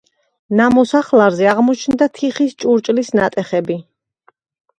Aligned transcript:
ნამოსახლარზე 0.59 1.49
აღმოჩნდა 1.51 2.07
თიხის 2.21 2.57
ჭურჭლის 2.65 3.13
ნატეხები. 3.21 3.79